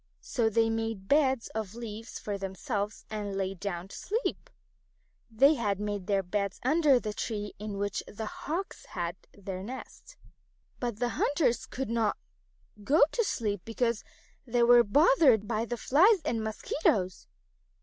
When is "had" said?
5.53-5.79, 8.87-9.15